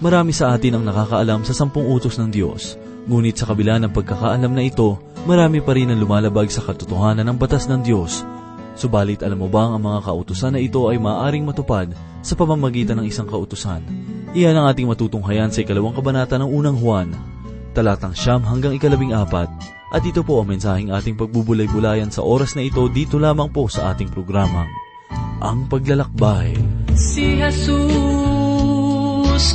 [0.00, 2.80] Marami sa atin ang nakakaalam sa sampung utos ng Diyos.
[3.04, 4.96] Ngunit sa kabila ng pagkakaalam na ito,
[5.28, 8.24] marami pa rin ang lumalabag sa katotohanan ng batas ng Diyos.
[8.80, 11.92] Subalit alam mo bang ang mga kautusan na ito ay maaaring matupad
[12.24, 13.84] sa pamamagitan ng isang kautusan?
[14.32, 17.12] Iyan ang ating matutunghayan sa ikalawang kabanata ng unang Juan,
[17.76, 19.52] talatang siyam hanggang ikalabing apat.
[19.92, 23.92] At ito po ang mensaheng ating pagbubulay-bulayan sa oras na ito dito lamang po sa
[23.92, 24.70] ating programang,
[25.44, 26.56] Ang Paglalakbay.
[26.96, 28.09] Si Jesus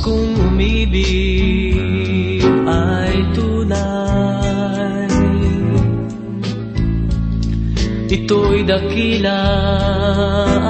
[0.02, 5.06] kung umibig ay tunay.
[8.06, 9.42] Ito'y dakila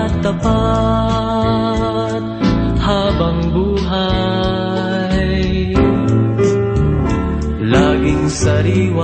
[0.04, 2.22] at tapat
[2.80, 5.36] habang buhay.
[7.66, 9.02] Laging sariwa't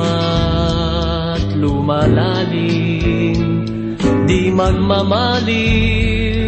[1.58, 3.42] lumalalim
[4.22, 6.41] Di magmamaliw,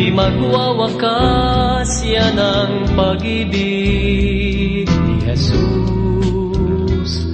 [0.00, 4.88] di magwawakas Yan ang pag-ibig.
[4.88, 7.28] Ni Jesus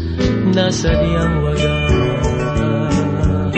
[0.51, 3.55] na sadyang wagas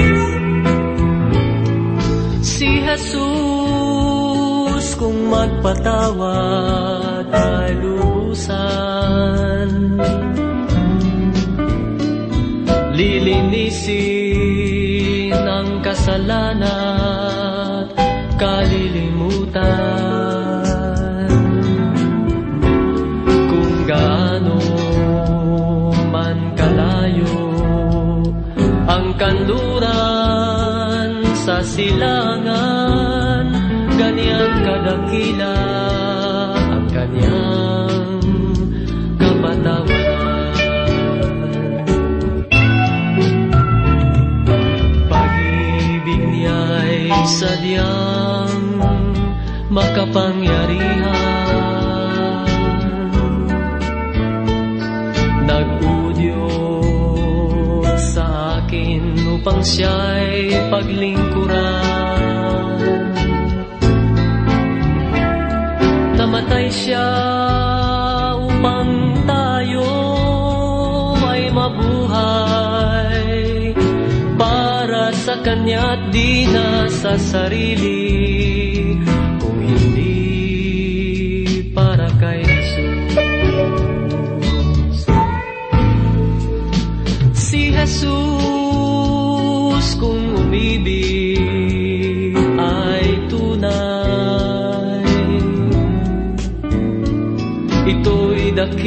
[2.45, 9.73] Si Jesus kung magpatawad ay lubusan
[12.93, 13.73] Lilinisin
[15.33, 17.97] ang kasalanan at
[23.51, 24.61] Kung gaano
[26.15, 27.39] man kalayo
[28.89, 31.11] ang kanluran
[31.43, 33.45] sa silangan
[33.99, 35.57] Ganyan kadakila
[36.73, 37.59] ang kanyang
[46.39, 47.98] niya'y sadyang
[49.79, 51.07] makapangyarihan
[55.47, 57.07] Nag-udyok
[57.97, 59.03] sa akin
[59.39, 61.89] upang siya'y paglingkuran.
[66.19, 67.09] Namatay siya
[68.37, 69.89] upang tayo
[71.25, 73.25] ay mabuhay
[74.37, 78.68] Para sa kanya't di na sa sarili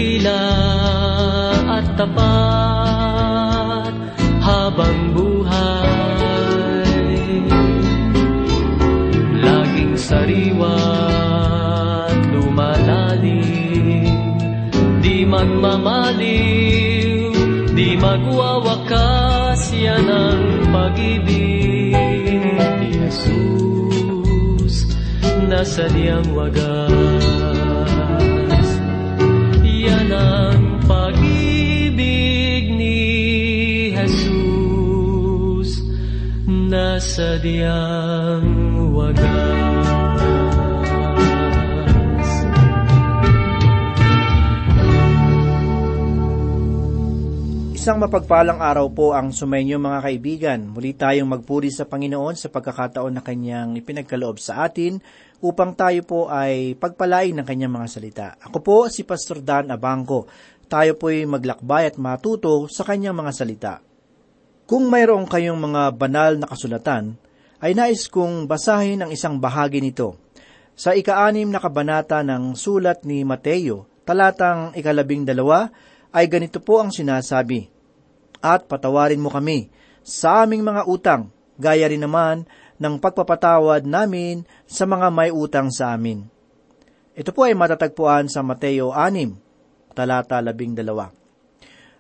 [0.01, 0.41] dakila
[1.78, 3.94] at tapat
[4.41, 7.06] habang buhay.
[9.45, 10.57] Laging sariwa't
[12.34, 14.09] lumalalim.
[15.01, 17.33] Di magmamaliw,
[17.78, 20.41] di magwawakas Yan ang
[20.73, 21.94] pag-ibig.
[22.81, 24.89] Ni Jesus
[25.45, 27.41] na sadyang wagas
[37.01, 38.45] sadyang
[38.94, 40.01] wagas
[47.81, 50.59] Isang mapagpalang araw po ang sumainyo mga kaibigan.
[50.69, 55.01] Muli tayong magpuri sa Panginoon sa pagkakataon na kanyang ipinagkaloob sa atin
[55.41, 58.28] upang tayo po ay pagpalain ng kanyang mga salita.
[58.38, 60.29] Ako po si Pastor Dan Abangco.
[60.69, 63.73] Tayo po'y maglakbay at matuto sa kanyang mga salita.
[64.72, 67.20] Kung mayroong kayong mga banal na kasulatan,
[67.59, 70.16] ay nais kong basahin ang isang bahagi nito.
[70.80, 75.68] Sa ika-anim na kabanata ng sulat ni Mateo, talatang ikalabing dalawa,
[76.16, 77.68] ay ganito po ang sinasabi,
[78.40, 79.68] At patawarin mo kami
[80.08, 82.48] sa aming mga utang, gaya rin naman
[82.80, 86.24] ng pagpapatawad namin sa mga may utang sa amin.
[87.12, 89.36] Ito po ay matatagpuan sa Mateo 6,
[89.92, 91.20] talata 12.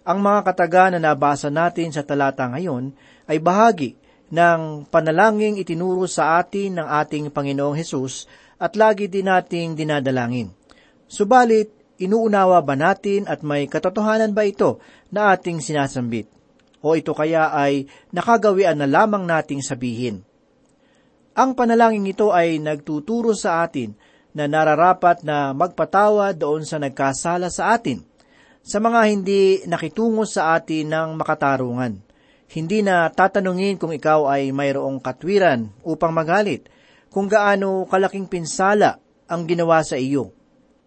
[0.01, 2.89] Ang mga kataga na nabasa natin sa talata ngayon
[3.29, 3.93] ay bahagi
[4.33, 8.25] ng panalangin itinuro sa atin ng ating Panginoong Hesus
[8.57, 10.49] at lagi din nating dinadalangin.
[11.05, 11.69] Subalit,
[12.01, 14.81] inuunawa ba natin at may katotohanan ba ito
[15.13, 16.25] na ating sinasambit?
[16.81, 20.25] O ito kaya ay nakagawian na lamang nating sabihin?
[21.37, 23.93] Ang panalangin ito ay nagtuturo sa atin
[24.33, 28.01] na nararapat na magpatawad doon sa nagkasala sa atin,
[28.61, 31.97] sa mga hindi nakitungo sa atin ng makatarungan.
[32.51, 36.67] Hindi na tatanungin kung ikaw ay mayroong katwiran upang magalit,
[37.09, 40.35] kung gaano kalaking pinsala ang ginawa sa iyo.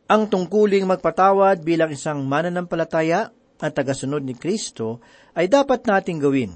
[0.05, 5.01] Ang tungkuling magpatawad bilang isang mananampalataya at tagasunod ni Kristo
[5.33, 6.53] ay dapat nating gawin.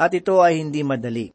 [0.00, 1.28] At ito ay hindi madali.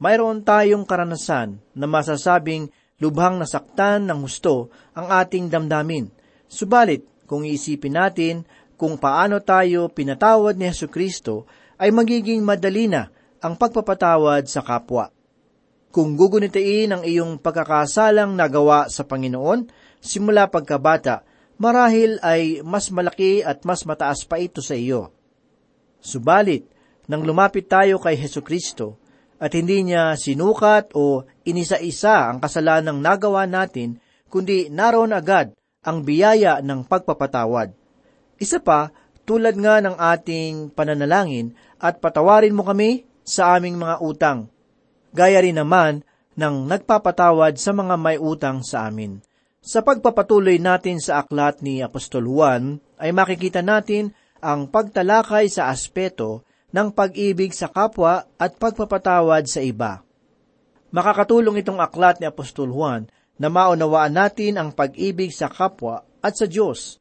[0.00, 2.68] Mayroon tayong karanasan na masasabing
[3.00, 6.12] lubhang nasaktan ng husto ang ating damdamin.
[6.48, 8.42] Subalit, kung iisipin natin
[8.80, 11.44] kung paano tayo pinatawad ni Yesu Kristo,
[11.76, 13.12] ay magiging madali na
[13.44, 15.12] ang pagpapatawad sa kapwa.
[15.92, 19.68] Kung gugunitain ang iyong pagkakasalang nagawa sa Panginoon,
[20.00, 21.28] simula pagkabata,
[21.60, 25.12] marahil ay mas malaki at mas mataas pa ito sa iyo.
[26.00, 26.64] Subalit,
[27.04, 28.96] nang lumapit tayo kay Heso Kristo
[29.36, 34.00] at hindi niya sinukat o inisa-isa ang kasalanang nagawa natin,
[34.32, 35.52] kundi naroon agad
[35.84, 37.79] ang biyaya ng pagpapatawad.
[38.40, 38.90] Isa pa,
[39.28, 44.50] tulad nga ng ating pananalangin at patawarin mo kami sa aming mga utang
[45.10, 46.06] gaya rin naman
[46.38, 49.20] ng nagpapatawad sa mga may utang sa amin.
[49.60, 56.48] Sa pagpapatuloy natin sa aklat ni Apostol Juan, ay makikita natin ang pagtalakay sa aspeto
[56.72, 60.00] ng pag-ibig sa kapwa at pagpapatawad sa iba.
[60.96, 66.48] Makakatulong itong aklat ni Apostol Juan na maunawaan natin ang pag-ibig sa kapwa at sa
[66.48, 66.99] Diyos.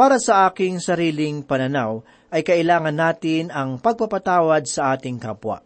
[0.00, 2.00] Para sa aking sariling pananaw,
[2.32, 5.60] ay kailangan natin ang pagpapatawad sa ating kapwa.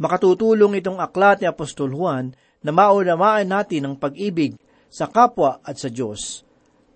[0.00, 2.32] Makatutulong itong aklat ni Apostol Juan
[2.64, 4.56] na maunamaan natin ang pag-ibig
[4.88, 6.40] sa kapwa at sa Diyos.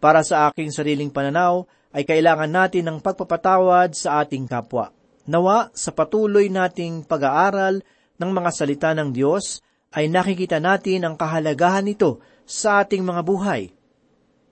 [0.00, 4.88] Para sa aking sariling pananaw, ay kailangan natin ng pagpapatawad sa ating kapwa.
[5.28, 7.84] Nawa, sa patuloy nating pag-aaral
[8.16, 9.60] ng mga salita ng Diyos,
[9.92, 13.68] ay nakikita natin ang kahalagahan nito sa ating mga buhay.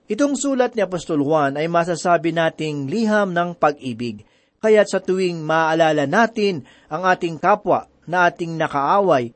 [0.07, 4.23] Itong sulat ni Apostol Juan ay masasabi nating liham ng pag-ibig,
[4.63, 9.35] kaya't sa tuwing maalala natin ang ating kapwa na ating nakaaway,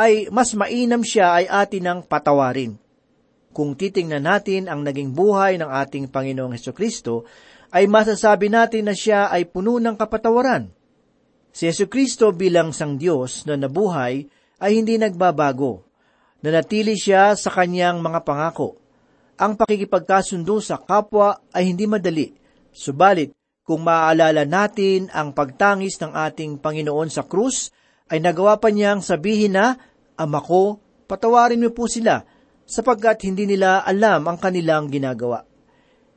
[0.00, 2.80] ay mas mainam siya ay atin ang patawarin.
[3.52, 7.28] Kung titingnan natin ang naging buhay ng ating Panginoong Heso Kristo,
[7.68, 10.72] ay masasabi natin na siya ay puno ng kapatawaran.
[11.52, 14.24] Si Yesu Kristo bilang sang Diyos na nabuhay
[14.64, 15.84] ay hindi nagbabago.
[16.40, 18.79] Nanatili siya sa kanyang mga pangako.
[19.40, 22.28] Ang pakikipagkasundo sa kapwa ay hindi madali.
[22.76, 23.32] Subalit,
[23.64, 27.72] kung maaalala natin ang pagtangis ng ating Panginoon sa krus,
[28.12, 29.80] ay nagawa pa niyang sabihin na,
[30.20, 30.76] Ama ko,
[31.08, 32.20] patawarin mo po sila,
[32.68, 35.48] sapagkat hindi nila alam ang kanilang ginagawa.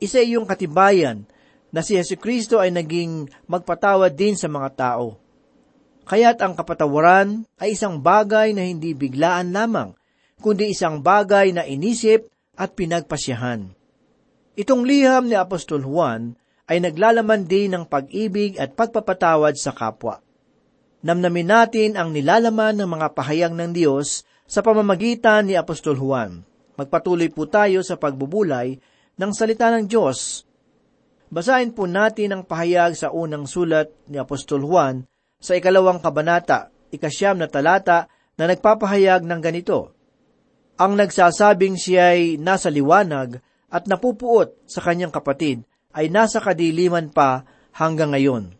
[0.03, 1.23] Isa iyong katibayan
[1.71, 5.15] na si Yesu Kristo ay naging magpatawad din sa mga tao.
[6.03, 9.95] Kaya't ang kapatawaran ay isang bagay na hindi biglaan lamang,
[10.43, 13.73] kundi isang bagay na inisip at pinagpasyahan.
[14.53, 16.37] Itong liham ni Apostol Juan
[16.69, 20.23] ay naglalaman din ng pag-ibig at pagpapatawad sa kapwa
[21.03, 26.47] namnamin natin ang nilalaman ng mga pahayag ng Diyos sa pamamagitan ni Apostol Juan.
[26.79, 28.79] Magpatuloy po tayo sa pagbubulay
[29.19, 30.47] ng salita ng Diyos.
[31.29, 35.05] Basahin po natin ang pahayag sa unang sulat ni Apostol Juan
[35.37, 38.07] sa ikalawang kabanata, ikasyam na talata
[38.39, 39.91] na nagpapahayag ng ganito.
[40.73, 43.37] Ang nagsasabing siya'y nasa liwanag
[43.69, 45.61] at napupuot sa kanyang kapatid
[45.93, 47.45] ay nasa kadiliman pa
[47.77, 48.57] hanggang ngayon.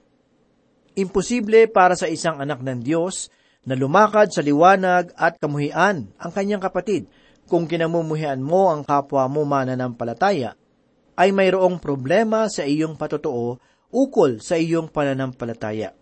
[0.94, 3.34] Imposible para sa isang anak ng Diyos
[3.66, 7.10] na lumakad sa liwanag at kamuhian ang kanyang kapatid
[7.50, 10.54] kung kinamumuhian mo ang kapwa mo mananampalataya,
[11.18, 13.58] ay mayroong problema sa iyong patotoo
[13.94, 15.94] ukol sa iyong pananampalataya.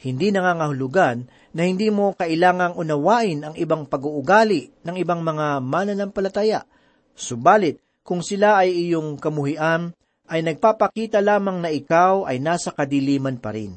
[0.00, 6.66] Hindi nangangahulugan na hindi mo kailangang unawain ang ibang pag-uugali ng ibang mga mananampalataya.
[7.14, 9.94] Subalit, kung sila ay iyong kamuhian,
[10.28, 13.76] ay nagpapakita lamang na ikaw ay nasa kadiliman pa rin.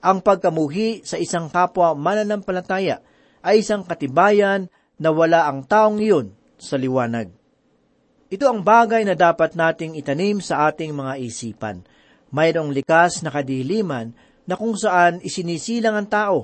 [0.00, 3.04] Ang pagkamuhi sa isang kapwa mananampalataya
[3.44, 7.32] ay isang katibayan na wala ang taong iyon sa liwanag.
[8.30, 11.82] Ito ang bagay na dapat nating itanim sa ating mga isipan.
[12.30, 14.14] Mayroong likas na kadiliman
[14.46, 16.38] na kung saan isinisilang ang tao.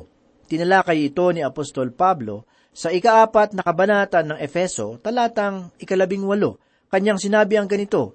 [0.46, 6.60] Tinalakay ito ni Apostol Pablo sa ikaapat na kabanata ng Efeso, talatang ikalabing walo.
[6.92, 8.14] Kanyang sinabi ang ganito,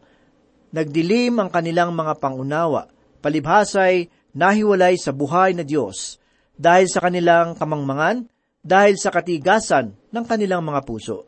[0.71, 2.88] Nagdilim ang kanilang mga pangunawa,
[3.19, 6.15] palibhasay nahiwalay sa buhay na Diyos
[6.55, 8.29] dahil sa kanilang kamangmangan,
[8.63, 11.27] dahil sa katigasan ng kanilang mga puso.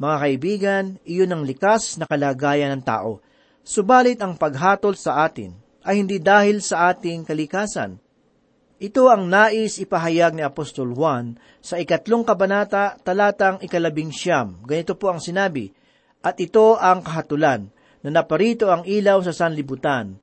[0.00, 3.22] Mga kaibigan, iyon ang likas na kalagayan ng tao.
[3.62, 8.00] Subalit ang paghatol sa atin ay hindi dahil sa ating kalikasan.
[8.80, 14.60] Ito ang nais ipahayag ni Apostol Juan sa ikatlong kabanata talatang ikalabing siyam.
[14.66, 15.70] Ganito po ang sinabi,
[16.24, 17.70] At ito ang kahatulan,
[18.04, 20.20] na naparito ang ilaw sa sanlibutan,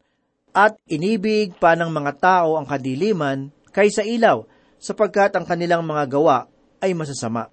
[0.53, 4.45] at inibig pa ng mga tao ang kadiliman kaysa ilaw,
[4.77, 6.45] sapagkat ang kanilang mga gawa
[6.83, 7.49] ay masasama.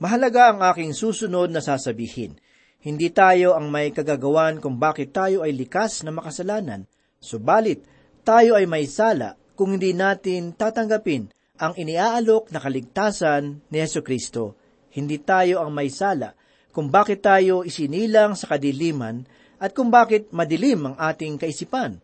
[0.00, 2.36] Mahalaga ang aking susunod na sasabihin.
[2.78, 6.86] Hindi tayo ang may kagagawan kung bakit tayo ay likas na makasalanan.
[7.18, 7.82] Subalit,
[8.22, 14.54] tayo ay may sala kung hindi natin tatanggapin ang iniaalok na kaligtasan ni Yesu Kristo.
[14.94, 16.38] Hindi tayo ang may sala
[16.70, 19.26] kung bakit tayo isinilang sa kadiliman
[19.58, 21.98] at kung bakit madilim ang ating kaisipan.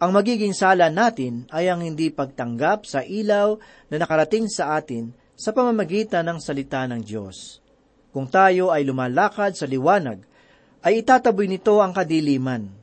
[0.00, 3.58] Ang magiging sala natin ay ang hindi pagtanggap sa ilaw
[3.92, 7.60] na nakarating sa atin sa pamamagitan ng salita ng Diyos.
[8.14, 10.24] Kung tayo ay lumalakad sa liwanag,
[10.80, 12.79] ay itataboy nito ang kadiliman.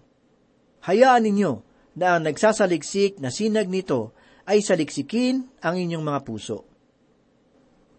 [0.87, 1.53] Hayaan ninyo
[1.99, 4.15] na ang nagsasaliksik na sinag nito
[4.47, 6.63] ay saliksikin ang inyong mga puso.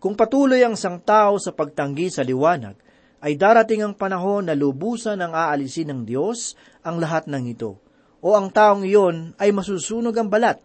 [0.01, 2.81] Kung patuloy ang sang tao sa pagtanggi sa liwanag,
[3.19, 6.55] ay darating ang panahon na lubusan ang aalisin ng Diyos
[6.87, 7.77] ang lahat ng ito,
[8.23, 10.63] o ang taong iyon ay masusunog ang balat.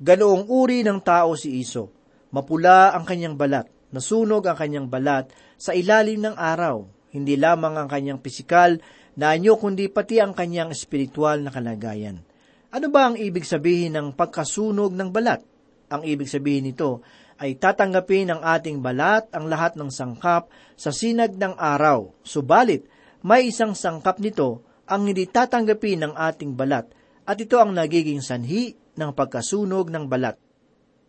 [0.00, 1.92] Ganoong uri ng tao si Iso,
[2.32, 5.28] mapula ang kanyang balat, nasunog ang kanyang balat
[5.60, 8.80] sa ilalim ng araw, hindi lamang ang kanyang pisikal
[9.18, 12.22] na anyo kundi pati ang kanyang espiritual na kalagayan.
[12.70, 15.42] Ano ba ang ibig sabihin ng pagkasunog ng balat?
[15.90, 17.02] Ang ibig sabihin nito
[17.42, 20.46] ay tatanggapin ng ating balat ang lahat ng sangkap
[20.78, 22.14] sa sinag ng araw.
[22.22, 22.86] Subalit,
[23.26, 26.86] may isang sangkap nito ang hindi tatanggapin ng ating balat
[27.26, 30.38] at ito ang nagiging sanhi ng pagkasunog ng balat.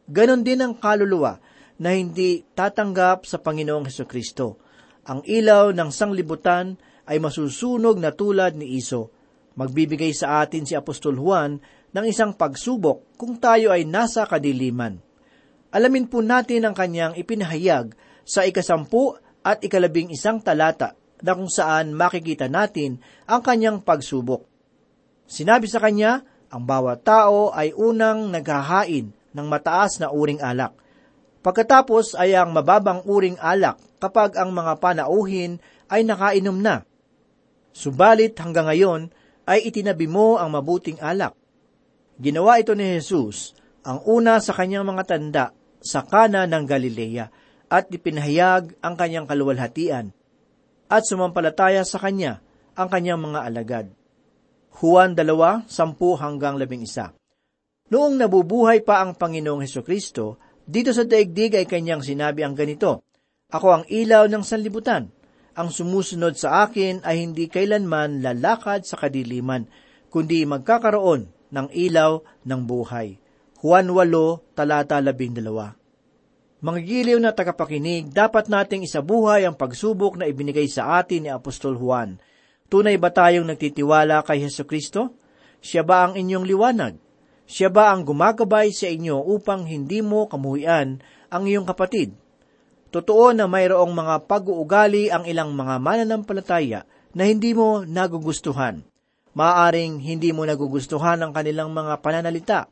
[0.10, 1.38] Ganon din ang kaluluwa
[1.81, 4.62] na hindi tatanggap sa Panginoong Heso Kristo.
[5.05, 6.77] Ang ilaw ng sanglibutan
[7.10, 9.13] ay masusunog na tulad ni Iso.
[9.58, 11.60] Magbibigay sa atin si Apostol Juan
[11.91, 15.12] ng isang pagsubok kung tayo ay nasa kadiliman
[15.72, 17.96] alamin po natin ang kanyang ipinahayag
[18.27, 20.93] sa ikasampu at ikalabing isang talata
[21.24, 24.46] na kung saan makikita natin ang kanyang pagsubok.
[25.25, 30.75] Sinabi sa kanya, ang bawat tao ay unang naghahain ng mataas na uring alak.
[31.41, 36.84] Pagkatapos ay ang mababang uring alak kapag ang mga panauhin ay nakainom na.
[37.72, 39.01] Subalit hanggang ngayon
[39.48, 41.36] ay itinabi mo ang mabuting alak.
[42.22, 45.46] Ginawa ito ni Jesus, ang una sa kanyang mga tanda
[45.82, 47.25] sa kana ng Galilea
[47.72, 50.13] at ipinahayag ang kanyang kaluwalhatian
[50.92, 52.44] at sumampalataya sa kanya
[52.75, 53.88] ang kanyang mga alagad.
[54.75, 55.68] Juan 2, 10
[56.20, 57.16] hanggang 11
[57.92, 63.04] Noong nabubuhay pa ang Panginoong Heso Kristo, dito sa daigdig ay kanyang sinabi ang ganito,
[63.51, 65.12] Ako ang ilaw ng sanlibutan.
[65.51, 69.67] Ang sumusunod sa akin ay hindi kailanman lalakad sa kadiliman,
[70.08, 73.20] kundi magkakaroon ng ilaw ng buhay.
[73.60, 76.63] Juan 8, talata 12.
[76.63, 76.79] Mga
[77.20, 82.22] na tagapakinig, dapat nating isabuhay ang pagsubok na ibinigay sa atin ni Apostol Juan.
[82.72, 85.20] Tunay ba tayong nagtitiwala kay Heso Kristo?
[85.60, 86.96] Siya ba ang inyong liwanag?
[87.43, 92.15] Siya ba ang gumagabay sa inyo upang hindi mo kamuhian ang iyong kapatid?
[92.91, 96.83] Totoo na mayroong mga pag-uugali ang ilang mga mananampalataya
[97.15, 98.83] na hindi mo nagugustuhan.
[99.31, 102.67] Maaring hindi mo nagugustuhan ang kanilang mga pananalita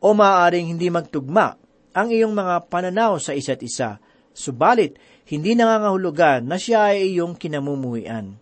[0.00, 1.60] o maaaring hindi magtugma
[1.92, 4.00] ang iyong mga pananaw sa isa't isa,
[4.32, 4.96] subalit
[5.28, 8.40] hindi nangangahulugan na siya ay iyong kinamumuhian.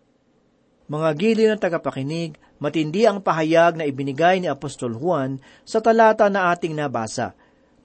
[0.89, 6.49] Mga giliw ng tagapakinig, matindi ang pahayag na ibinigay ni Apostol Juan sa talata na
[6.55, 7.37] ating nabasa.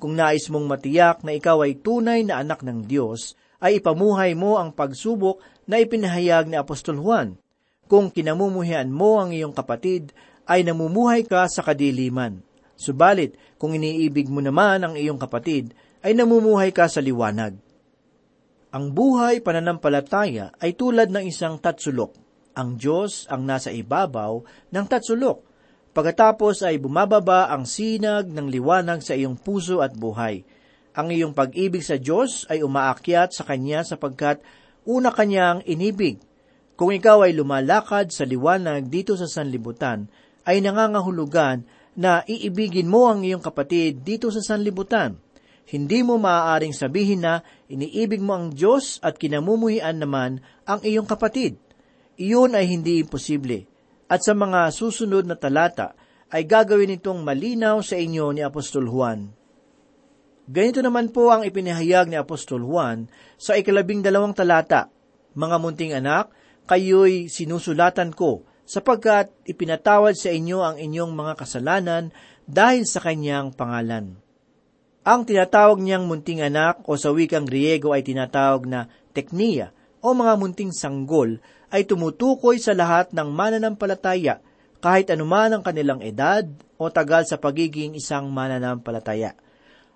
[0.01, 4.59] Kung nais mong matiyak na ikaw ay tunay na anak ng Diyos, ay ipamuhay mo
[4.59, 7.39] ang pagsubok na ipinahayag ni Apostol Juan.
[7.87, 10.11] Kung kinamumuhian mo ang iyong kapatid,
[10.43, 12.43] ay namumuhay ka sa kadiliman.
[12.75, 15.71] Subalit, kung iniibig mo naman ang iyong kapatid,
[16.03, 17.55] ay namumuhay ka sa liwanag.
[18.73, 22.17] Ang buhay pananampalataya ay tulad ng isang tatsulok.
[22.57, 24.41] Ang Diyos ang nasa ibabaw
[24.73, 25.52] ng tatsulok.
[25.93, 30.41] Pagkatapos ay bumababa ang sinag ng liwanag sa iyong puso at buhay.
[30.97, 34.41] Ang iyong pag-ibig sa Diyos ay umaakyat sa Kanya sapagkat
[34.89, 36.17] una Kanyang inibig.
[36.73, 40.09] Kung ikaw ay lumalakad sa liwanag dito sa sanlibutan,
[40.49, 41.61] ay nangangahulugan
[41.93, 45.21] na iibigin mo ang iyong kapatid dito sa sanlibutan.
[45.69, 51.61] Hindi mo maaaring sabihin na iniibig mo ang Diyos at kinamumuhian naman ang iyong kapatid.
[52.17, 53.72] Iyon ay hindi imposible.
[54.13, 55.97] At sa mga susunod na talata
[56.29, 59.33] ay gagawin itong malinaw sa inyo ni Apostol Juan.
[60.45, 63.09] Ganito naman po ang ipinahayag ni Apostol Juan
[63.41, 64.93] sa ikalabing dalawang talata.
[65.33, 66.29] Mga munting anak,
[66.69, 72.13] kayo'y sinusulatan ko sapagkat ipinatawad sa inyo ang inyong mga kasalanan
[72.45, 74.21] dahil sa kanyang pangalan.
[75.09, 79.73] Ang tinatawag niyang munting anak o sa wikang Griego ay tinatawag na tekniya
[80.05, 81.41] o mga munting sanggol
[81.73, 84.45] ay tumutukoy sa lahat ng mananampalataya
[84.77, 86.45] kahit anuman ang kanilang edad
[86.77, 89.33] o tagal sa pagiging isang mananampalataya.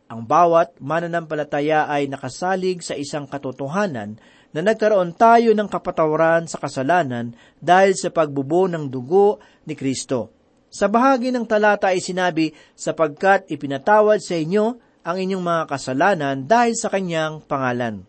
[0.09, 4.17] Ang bawat mananampalataya ay nakasalig sa isang katotohanan
[4.55, 10.33] na nagkaroon tayo ng kapatawaran sa kasalanan dahil sa pagbubo ng dugo ni Kristo.
[10.71, 16.75] Sa bahagi ng talata ay sinabi, sapagkat ipinatawad sa inyo ang inyong mga kasalanan dahil
[16.75, 18.03] sa kanyang pangalan.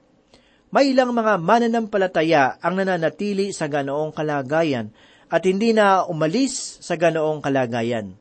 [0.68, 4.92] May ilang mga mananampalataya ang nananatili sa ganoong kalagayan
[5.32, 8.20] at hindi na umalis sa ganoong kalagayan.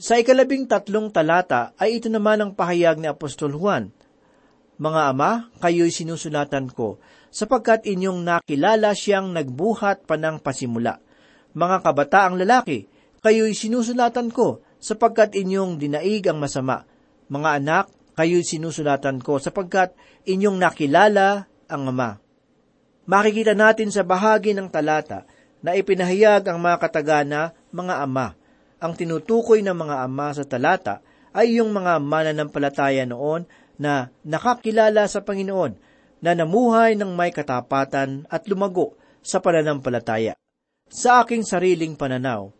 [0.00, 3.92] Sa ikalabing tatlong talata ay ito naman ang pahayag ni Apostol Juan.
[4.80, 6.96] Mga ama, kayo'y sinusulatan ko,
[7.28, 10.98] sapagkat inyong nakilala siyang nagbuhat pa ng pasimula.
[11.52, 12.88] Mga kabataang lalaki,
[13.20, 16.88] kayo'y sinusulatan ko, sapagkat inyong dinaig ang masama,
[17.28, 17.84] mga anak,
[18.16, 19.96] kayo'y sinusulatan ko sapagkat
[20.28, 22.22] inyong nakilala ang Ama.
[23.02, 25.26] Makikita natin sa bahagi ng talata
[25.62, 28.34] na ipinahayag ang mga katagana, mga ama.
[28.82, 31.02] Ang tinutukoy ng mga ama sa talata
[31.34, 33.46] ay yung mga mananampalataya noon
[33.78, 35.74] na nakakilala sa Panginoon,
[36.22, 38.94] na namuhay ng may katapatan at lumago
[39.26, 40.38] sa pananampalataya.
[40.86, 42.54] Sa aking sariling pananaw,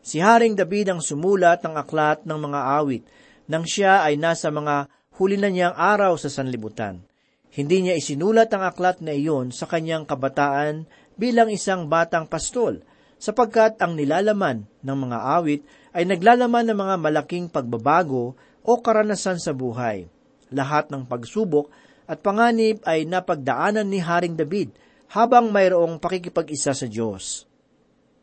[0.00, 3.04] si Haring David ang sumulat ng aklat ng mga awit
[3.44, 7.02] nang siya ay nasa mga huli na niyang araw sa sanlibutan.
[7.50, 10.86] Hindi niya isinulat ang aklat na iyon sa kanyang kabataan
[11.18, 12.86] bilang isang batang pastol,
[13.18, 19.50] sapagkat ang nilalaman ng mga awit ay naglalaman ng mga malaking pagbabago o karanasan sa
[19.50, 20.06] buhay.
[20.54, 21.66] Lahat ng pagsubok
[22.06, 24.70] at panganib ay napagdaanan ni Haring David
[25.10, 27.48] habang mayroong pakikipag-isa sa Diyos.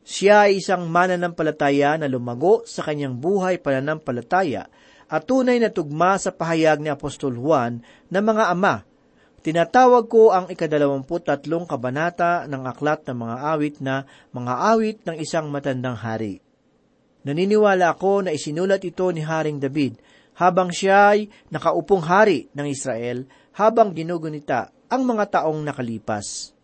[0.06, 4.70] Siya ay isang mananampalataya na lumago sa kanyang buhay pananampalataya
[5.06, 8.82] at tunay na tugma sa pahayag ni Apostol Juan na mga ama.
[9.46, 15.18] Tinatawag ko ang ikadalawamput tatlong kabanata ng aklat ng mga awit na mga awit ng
[15.22, 16.42] isang matandang hari.
[17.22, 20.02] Naniniwala ako na isinulat ito ni Haring David
[20.42, 26.58] habang siya ay nakaupong hari ng Israel habang ginugunita ang mga taong nakalipas.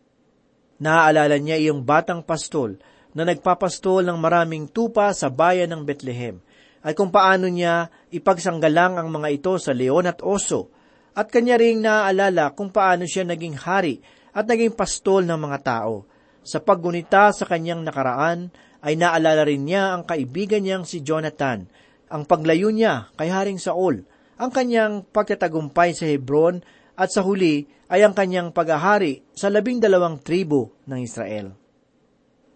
[0.81, 2.81] Naaalala niya iyong batang pastol
[3.13, 6.41] na nagpapastol ng maraming tupa sa bayan ng Bethlehem–
[6.81, 10.69] ay kung paano niya ipagsanggalang ang mga ito sa leon at oso,
[11.11, 13.99] at kanya ring naaalala kung paano siya naging hari
[14.31, 16.07] at naging pastol ng mga tao.
[16.43, 21.67] Sa paggunita sa kanyang nakaraan, ay naalala rin niya ang kaibigan niyang si Jonathan,
[22.11, 24.03] ang paglayo niya kay Haring Saul,
[24.41, 26.65] ang kanyang pagtatagumpay sa Hebron,
[26.97, 31.53] at sa huli ay ang kanyang paghahari sa labing dalawang tribo ng Israel.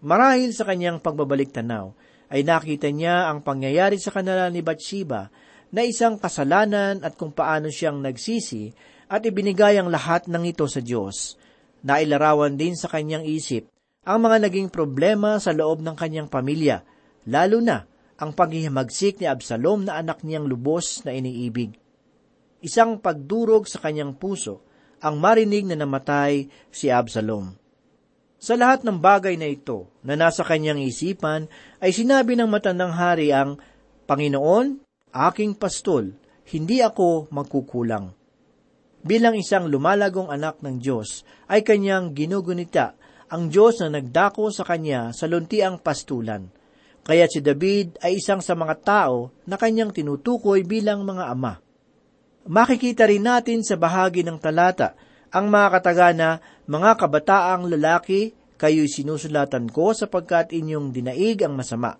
[0.04, 5.30] Marahil sa kanyang pagbabalik tanaw, ay nakita niya ang pangyayari sa kanila ni Bathsheba
[5.70, 8.70] na isang kasalanan at kung paano siyang nagsisi
[9.06, 11.38] at ibinigay ang lahat ng ito sa Diyos.
[11.86, 13.70] Nailarawan din sa kanyang isip
[14.06, 16.86] ang mga naging problema sa loob ng kanyang pamilya,
[17.26, 17.90] lalo na
[18.22, 21.74] ang paghihimagsik ni Absalom na anak niyang lubos na iniibig.
[22.62, 24.62] Isang pagdurog sa kanyang puso
[25.02, 27.58] ang marinig na namatay si Absalom.
[28.38, 31.50] Sa lahat ng bagay na ito na nasa kanyang isipan,
[31.82, 33.58] ay sinabi ng matandang hari ang,
[34.06, 34.85] Panginoon,
[35.30, 36.12] aking pastol,
[36.52, 38.12] hindi ako magkukulang.
[39.06, 42.98] Bilang isang lumalagong anak ng Diyos, ay kanyang ginugunita
[43.30, 46.50] ang Diyos na nagdako sa kanya sa luntiang pastulan.
[47.06, 51.54] Kaya si David ay isang sa mga tao na kanyang tinutukoy bilang mga ama.
[52.46, 54.94] Makikita rin natin sa bahagi ng talata
[55.30, 56.38] ang mga katagana,
[56.70, 61.98] mga kabataang lalaki, kayo'y sinusulatan ko sapagkat inyong dinaig ang masama.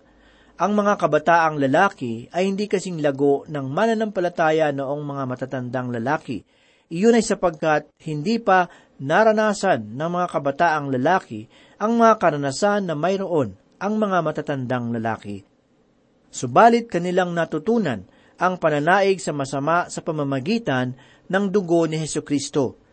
[0.56, 6.40] Ang mga kabataang lalaki ay hindi kasing lago ng mananampalataya noong mga matatandang lalaki.
[6.88, 8.64] Iyon ay sapagkat hindi pa
[8.96, 11.44] naranasan ng mga kabataang lalaki
[11.76, 15.44] ang mga karanasan na mayroon ang mga matatandang lalaki.
[16.32, 18.08] Subalit kanilang natutunan
[18.40, 20.96] ang pananaig sa masama sa pamamagitan
[21.28, 22.86] ng dugo ni Heso Kristo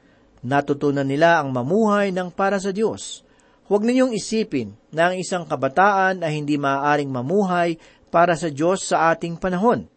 [0.43, 3.23] Natutunan nila ang mamuhay ng para sa Diyos.
[3.73, 7.81] Huwag ninyong isipin na ang isang kabataan ay hindi maaaring mamuhay
[8.13, 9.89] para sa Diyos sa ating panahon.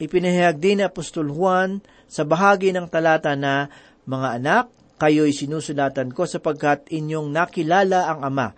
[0.00, 3.68] Ipinahayag din ni Apostol Juan sa bahagi ng talata na,
[4.08, 4.64] Mga anak,
[4.96, 8.56] kayo'y sinusulatan ko sapagkat inyong nakilala ang Ama.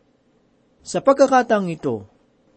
[0.87, 2.07] Sa pagkakataong ito,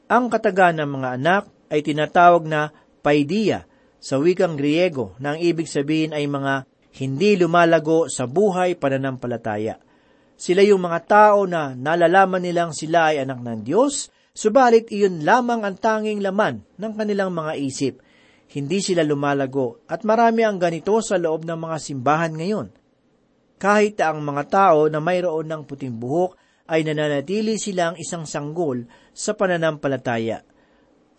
[0.06, 2.70] ang kataga ng mga anak ay tinatawag na
[3.02, 3.66] paidia
[3.98, 6.70] sa wikang Griego na ang ibig sabihin ay mga
[7.02, 9.82] hindi lumalago sa buhay pananampalataya.
[10.42, 15.62] Sila yung mga tao na nalalaman nilang sila ay anak ng Diyos, subalit iyon lamang
[15.62, 18.02] ang tanging laman ng kanilang mga isip.
[18.50, 22.74] Hindi sila lumalago at marami ang ganito sa loob ng mga simbahan ngayon.
[23.62, 26.34] Kahit ang mga tao na mayroon ng puting buhok
[26.74, 30.42] ay nananatili silang isang sanggol sa pananampalataya.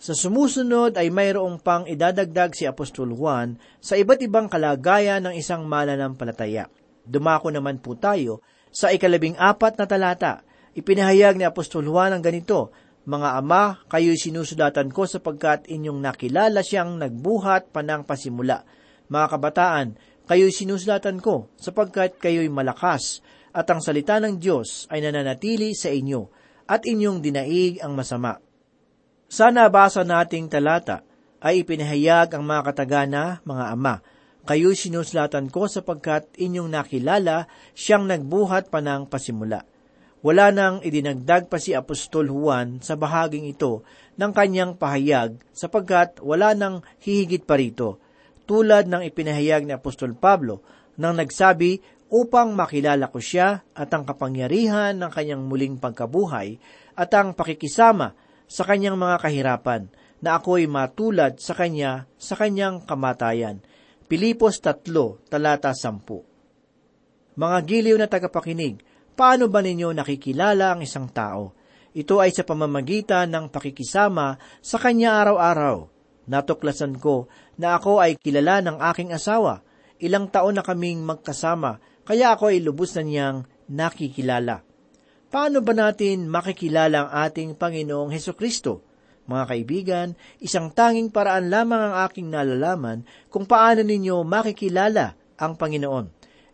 [0.02, 5.62] Sa sumusunod ay mayroong pang idadagdag si Apostol Juan sa iba't ibang kalagayan ng isang
[5.62, 6.66] mananampalataya.
[7.06, 10.42] Dumako naman po tayo sa ikalabing apat na talata.
[10.72, 16.96] Ipinahayag ni Apostol Juan ang ganito, Mga ama, kayo'y sinusudatan ko sapagkat inyong nakilala siyang
[16.96, 18.64] nagbuhat panang pasimula.
[19.12, 19.86] Mga kabataan,
[20.24, 23.20] kayo'y sinusudatan ko sapagkat kayo'y malakas
[23.52, 26.30] at ang salita ng Diyos ay nananatili sa inyo
[26.64, 28.40] at inyong dinaig ang masama.
[29.28, 31.04] Sa nabasa nating talata
[31.42, 33.98] ay ipinahayag ang mga katagana, mga ama,
[34.42, 37.46] kayo sinuslatan ko sapagkat inyong nakilala
[37.78, 39.62] siyang nagbuhat pa ng pasimula.
[40.22, 43.82] Wala nang idinagdag pa si Apostol Juan sa bahaging ito
[44.18, 47.98] ng kanyang pahayag sapagkat wala nang hihigit pa rito,
[48.46, 50.62] tulad ng ipinahayag ni Apostol Pablo
[50.98, 56.60] nang nagsabi upang makilala ko siya at ang kapangyarihan ng kanyang muling pagkabuhay
[56.92, 58.12] at ang pakikisama
[58.44, 59.88] sa kanyang mga kahirapan
[60.22, 63.64] na ako'y matulad sa kanya sa kanyang kamatayan.
[64.12, 64.92] Pilipos 3,
[65.32, 66.04] talata 10
[67.32, 68.84] Mga giliw na tagapakinig,
[69.16, 71.56] paano ba ninyo nakikilala ang isang tao?
[71.96, 75.88] Ito ay sa pamamagitan ng pakikisama sa kanya araw-araw.
[76.28, 79.64] Natuklasan ko na ako ay kilala ng aking asawa.
[79.96, 84.60] Ilang taon na kaming magkasama kaya ako ay lubos na niyang nakikilala.
[85.32, 88.91] Paano ba natin makikilala ang ating Panginoong Heso Kristo?
[89.22, 90.08] Mga kaibigan,
[90.42, 96.06] isang tanging paraan lamang ang aking nalalaman kung paano ninyo makikilala ang Panginoon.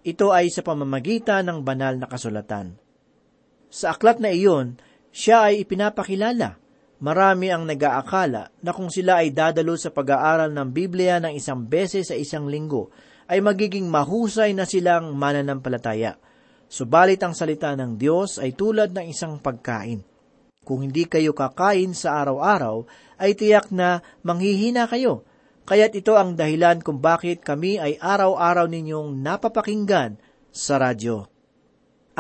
[0.04, 2.76] Ito ay sa pamamagitan ng banal na kasulatan.
[3.68, 4.80] Sa aklat na iyon,
[5.12, 6.60] siya ay ipinapakilala.
[6.98, 12.10] Marami ang nag-aakala na kung sila ay dadalo sa pag-aaral ng Biblia ng isang beses
[12.10, 12.90] sa isang linggo,
[13.28, 16.16] ay magiging mahusay na silang mananampalataya.
[16.68, 20.04] Subalit ang salita ng Diyos ay tulad ng isang pagkain.
[20.68, 22.84] Kung hindi kayo kakain sa araw-araw,
[23.16, 25.24] ay tiyak na manghihina kayo.
[25.64, 30.20] Kaya't ito ang dahilan kung bakit kami ay araw-araw ninyong napapakinggan
[30.52, 31.24] sa radyo.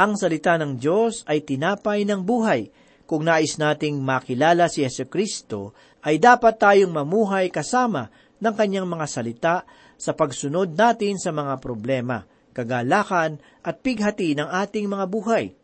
[0.00, 2.72] Ang salita ng Diyos ay tinapay ng buhay.
[3.04, 8.08] Kung nais nating makilala si Yesu Kristo, ay dapat tayong mamuhay kasama
[8.40, 9.56] ng kanyang mga salita
[10.00, 12.24] sa pagsunod natin sa mga problema,
[12.56, 15.57] kagalakan at pighati ng ating mga buhay.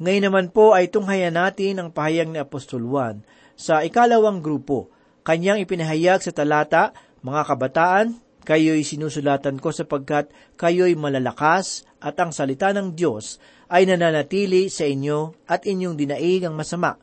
[0.00, 3.20] Ngayon naman po ay tunghayan natin ang pahayag ni Apostol Juan
[3.52, 4.88] sa ikalawang grupo.
[5.20, 8.06] Kanyang ipinahayag sa talata, Mga kabataan,
[8.48, 13.36] kayo'y sinusulatan ko sapagkat kayo'y malalakas at ang salita ng Diyos
[13.68, 16.96] ay nananatili sa inyo at inyong dinaig ang masama.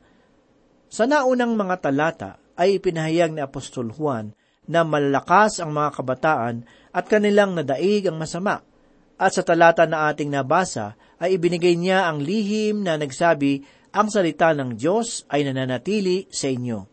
[0.90, 4.34] Sa naunang mga talata ay ipinahayag ni Apostol Juan
[4.66, 6.56] na malalakas ang mga kabataan
[6.92, 8.66] at kanilang nadaig ang masama.
[9.18, 14.54] At sa talata na ating nabasa ay ibinigay niya ang lihim na nagsabi, ang salita
[14.54, 16.86] ng Diyos ay nananatili sa inyo.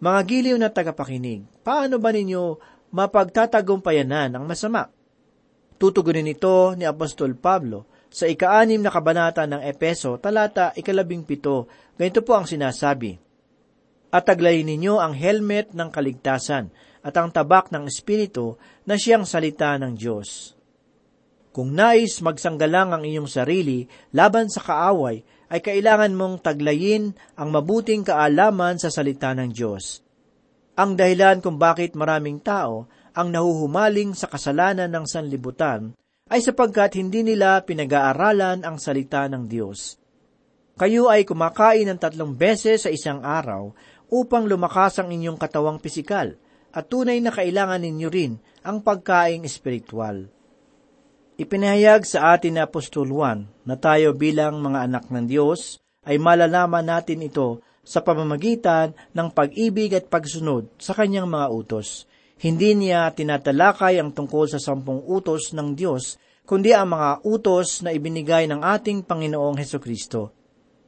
[0.00, 2.56] Mga giliw na tagapakinig, paano ba ninyo
[2.92, 4.88] mapagtatagumpayanan ang masama?
[5.76, 11.68] Tutugunin ito ni Apostol Pablo sa ikaanim na kabanata ng Epeso, talata ikalabing pito,
[12.00, 13.12] ganito po ang sinasabi,
[14.08, 16.72] at taglayin ninyo ang helmet ng kaligtasan
[17.04, 18.56] at ang tabak ng Espiritu
[18.88, 20.55] na siyang salita ng Diyos.
[21.56, 28.04] Kung nais magsanggalang ang inyong sarili laban sa kaaway, ay kailangan mong taglayin ang mabuting
[28.04, 30.04] kaalaman sa salita ng Diyos.
[30.76, 35.96] Ang dahilan kung bakit maraming tao ang nahuhumaling sa kasalanan ng sanlibutan
[36.28, 39.96] ay sapagkat hindi nila pinag-aaralan ang salita ng Diyos.
[40.76, 43.72] Kayo ay kumakain ng tatlong beses sa isang araw
[44.12, 46.36] upang lumakas ang inyong katawang pisikal
[46.76, 50.35] at tunay na kailangan ninyo rin ang pagkaing espiritual.
[51.36, 55.76] Ipinahayag sa atin ni Apostol Juan na tayo bilang mga anak ng Diyos
[56.08, 62.08] ay malalaman natin ito sa pamamagitan ng pag-ibig at pagsunod sa kanyang mga utos.
[62.40, 66.16] Hindi niya tinatalakay ang tungkol sa sampung utos ng Diyos,
[66.48, 70.36] kundi ang mga utos na ibinigay ng ating Panginoong Heso Kristo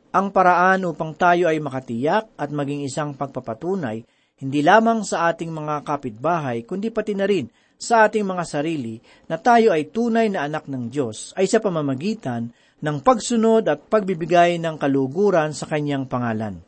[0.08, 4.02] ang paraan upang tayo ay makatiyak at maging isang pagpapatunay
[4.38, 8.98] hindi lamang sa ating mga kapitbahay, kundi pati na rin sa ating mga sarili
[9.30, 12.50] na tayo ay tunay na anak ng Diyos ay sa pamamagitan
[12.82, 16.58] ng pagsunod at pagbibigay ng kaluguran sa kanyang pangalan.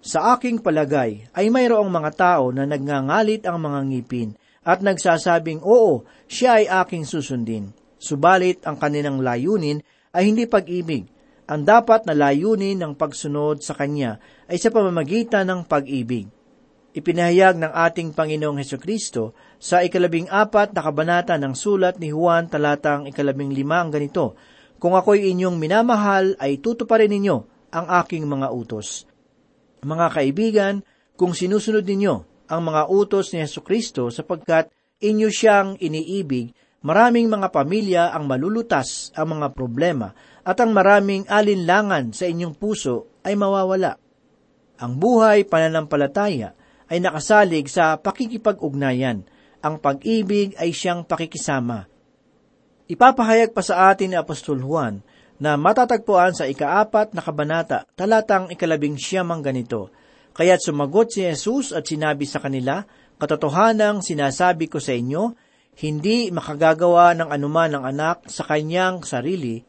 [0.00, 4.30] Sa aking palagay ay mayroong mga tao na nagngangalit ang mga ngipin
[4.64, 7.74] at nagsasabing oo, siya ay aking susundin.
[8.00, 11.04] Subalit ang kanilang layunin ay hindi pag-ibig,
[11.50, 16.30] ang dapat na layunin ng pagsunod sa Kanya ay sa pamamagitan ng pag-ibig.
[16.90, 22.50] Ipinahayag ng ating Panginoong Heso Kristo sa ikalabing apat na kabanata ng sulat ni Juan
[22.50, 24.34] talatang ikalabing lima ang ganito,
[24.82, 27.36] Kung ako'y inyong minamahal, ay tutuparin ninyo
[27.70, 29.06] ang aking mga utos.
[29.86, 30.74] Mga kaibigan,
[31.14, 32.14] kung sinusunod ninyo
[32.50, 36.50] ang mga utos ni Heso Kristo sapagkat inyo siyang iniibig,
[36.80, 43.20] Maraming mga pamilya ang malulutas ang mga problema at ang maraming alinlangan sa inyong puso
[43.20, 44.00] ay mawawala.
[44.80, 46.56] Ang buhay pananampalataya
[46.90, 49.22] ay nakasalig sa pakikipag-ugnayan.
[49.62, 51.86] Ang pag-ibig ay siyang pakikisama.
[52.90, 55.06] Ipapahayag pa sa atin ni Apostol Juan
[55.38, 59.94] na matatagpuan sa ikaapat na kabanata, talatang ikalabing siyamang ganito.
[60.34, 62.82] Kaya't sumagot si Jesus at sinabi sa kanila,
[63.20, 65.36] Katotohanang sinasabi ko sa inyo,
[65.84, 69.60] hindi makagagawa ng anuman ng anak sa kanyang sarili,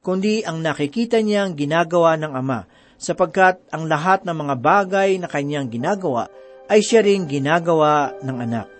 [0.00, 2.64] kundi ang nakikita niyang ginagawa ng ama,
[3.02, 6.30] sapagkat ang lahat ng mga bagay na kanyang ginagawa
[6.70, 8.70] ay siya rin ginagawa ng anak.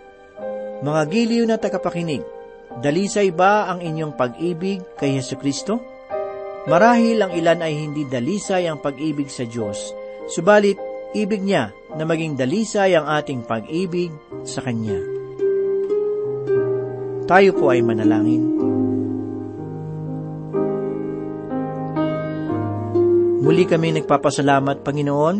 [0.86, 2.22] Mga giliw na tagapakinig,
[2.78, 5.82] dalisay ba ang inyong pag-ibig kay Yesu Kristo?
[6.70, 9.90] Marahil ang ilan ay hindi dalisay ang pag-ibig sa Diyos,
[10.30, 10.78] subalit
[11.18, 14.14] ibig niya na maging dalisay ang ating pag-ibig
[14.46, 15.02] sa Kanya.
[17.26, 18.81] Tayo po ay manalangin.
[23.42, 25.36] Muli kami nagpapasalamat, Panginoon,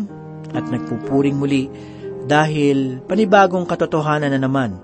[0.51, 1.71] at nagpupuring muli
[2.27, 4.75] dahil panibagong katotohanan na naman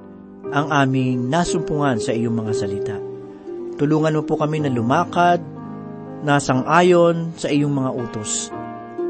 [0.49, 2.97] ang aming nasumpungan sa iyong mga salita.
[3.75, 5.43] Tulungan mo po kami na lumakad,
[6.23, 8.51] nasang-ayon sa iyong mga utos.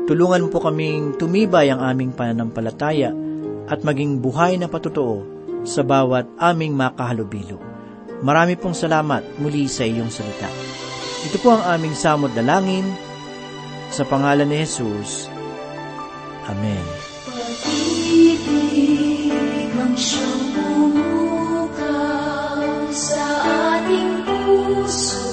[0.05, 3.13] Tulungan mo po kaming tumibay ang aming pananampalataya
[3.69, 5.21] at maging buhay na patotoo
[5.65, 7.61] sa bawat aming makahalubilo.
[8.25, 10.49] Marami pong salamat muli sa iyong salita.
[11.29, 13.08] Ito po ang aming samod dalangin
[13.89, 15.29] sa pangalan ni Jesus.
[16.45, 16.85] Amen.
[17.25, 18.53] Pag-ibig
[19.73, 19.97] ang
[22.93, 23.25] sa
[23.77, 25.28] ating puso.